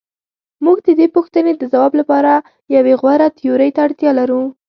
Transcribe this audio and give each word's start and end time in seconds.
موږ 0.63 0.77
د 0.87 0.89
دې 0.99 1.07
پوښتنې 1.15 1.51
د 1.55 1.63
ځواب 1.73 1.91
لپاره 1.99 2.31
یوې 2.75 2.93
غوره 3.01 3.27
تیورۍ 3.37 3.69
ته 3.75 3.79
اړتیا 3.87 4.11
لرو. 4.19 4.41